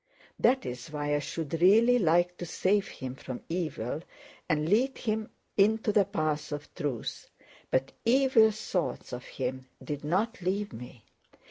[0.39, 4.01] That is why I should really like to save him from evil
[4.49, 7.29] and lead him into the path of truth,
[7.69, 11.05] but evil thoughts of him did not leave me.